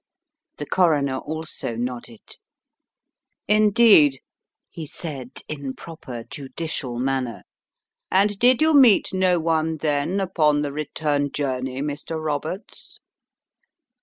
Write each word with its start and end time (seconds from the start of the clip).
The 0.57 0.65
coroner 0.65 1.17
also 1.19 1.75
nodded. 1.75 2.37
"Indeed," 3.47 4.19
he 4.71 4.87
said, 4.87 5.43
in 5.47 5.75
proper 5.75 6.23
judicial 6.23 6.97
manner, 6.97 7.43
"and 8.09 8.39
did 8.39 8.63
you 8.63 8.73
meet 8.73 9.13
no 9.13 9.39
one 9.39 9.77
then 9.77 10.19
upon 10.19 10.63
the 10.63 10.73
return 10.73 11.31
journey, 11.31 11.83
Mr. 11.83 12.19
Roberts?" 12.19 12.99